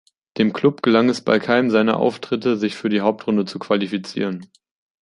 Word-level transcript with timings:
Dem 0.39 0.51
Klub 0.51 0.81
gelang 0.81 1.09
es 1.09 1.21
bei 1.21 1.37
keinem 1.37 1.69
seiner 1.69 1.97
Auftritte, 1.97 2.57
sich 2.57 2.73
für 2.75 2.89
die 2.89 3.01
Hauptrunde 3.01 3.45
zu 3.45 3.59
qualifizieren. 3.59 4.47